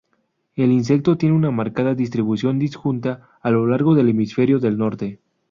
El 0.55 0.71
insecto 0.71 1.15
tiene 1.15 1.35
una 1.35 1.51
marcada 1.51 1.93
distribución 1.93 2.57
disjunta 2.57 3.29
a 3.39 3.51
lo 3.51 3.67
largo 3.67 3.93
del 3.93 4.09
hemisferio 4.09 4.57
del 4.57 4.75
norte. 4.79 5.19